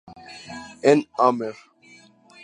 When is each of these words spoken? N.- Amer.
N.- 0.83 1.05
Amer. 1.19 1.55